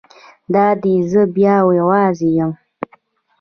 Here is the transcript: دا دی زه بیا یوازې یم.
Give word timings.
دا 0.53 0.65
دی 0.81 0.95
زه 1.11 1.21
بیا 1.35 1.55
یوازې 1.79 2.29
یم. 2.37 2.51